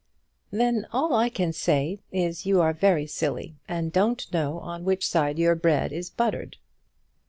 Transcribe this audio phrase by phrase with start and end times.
[0.49, 5.07] "Then all I can say is you are very silly, and don't know on which
[5.07, 6.57] side your bread is buttered."